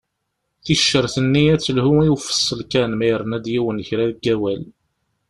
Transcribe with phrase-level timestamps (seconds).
[0.65, 4.61] Ticcert-nni ad telhu i ufeṣṣel kan ma yerna-d yiwen kra deg awal.